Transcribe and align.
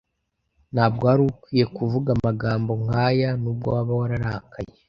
Ntabwo 0.73 1.01
wari 1.09 1.21
ukwiye 1.31 1.65
kuvuga 1.75 2.09
amagambo 2.17 2.71
nkaya 2.83 3.29
nubwo 3.41 3.67
waba 3.75 3.93
wararakaye. 3.99 4.73